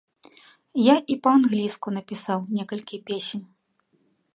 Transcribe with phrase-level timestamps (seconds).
[0.83, 3.45] Я і па-англійску напісаў некалькі песень.